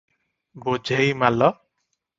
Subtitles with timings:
[0.65, 1.55] ବୋଝେଇ ମାଲ?